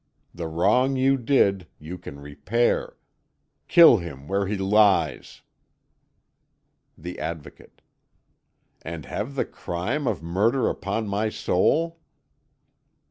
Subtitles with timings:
[0.33, 2.97] The wrong you did you can repair.
[3.67, 5.43] Kill him where he lies!"
[6.97, 7.83] The Advocate:
[8.81, 11.99] "And have the crime of murder upon my soul?"